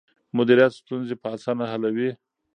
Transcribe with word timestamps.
مديريت 0.35 0.73
ستونزې 0.81 1.15
په 1.21 1.27
اسانه 1.35 1.65
حلوي. 1.71 2.09